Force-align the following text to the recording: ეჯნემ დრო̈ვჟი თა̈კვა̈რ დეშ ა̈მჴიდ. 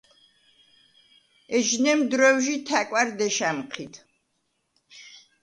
ეჯნემ 1.57 2.01
დრო̈ვჟი 2.11 2.55
თა̈კვა̈რ 2.67 3.09
დეშ 3.17 3.37
ა̈მჴიდ. 3.49 3.93